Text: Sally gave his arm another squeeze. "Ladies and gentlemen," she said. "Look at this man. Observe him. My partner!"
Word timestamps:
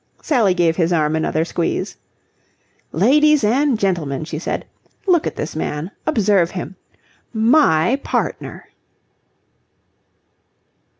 Sally 0.23 0.55
gave 0.55 0.77
his 0.77 0.91
arm 0.91 1.15
another 1.15 1.45
squeeze. 1.45 1.95
"Ladies 2.91 3.43
and 3.43 3.77
gentlemen," 3.77 4.23
she 4.25 4.39
said. 4.39 4.65
"Look 5.05 5.27
at 5.27 5.35
this 5.35 5.55
man. 5.55 5.91
Observe 6.07 6.49
him. 6.49 6.75
My 7.35 7.97
partner!" 7.97 8.69